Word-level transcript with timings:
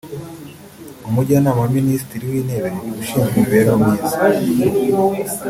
Umujyanama 1.07 1.59
wa 1.63 1.69
Minisitiri 1.77 2.23
w’Intebe 2.31 2.69
ushinzwe 3.01 3.33
imibereho 3.35 3.75
myiza 3.83 4.15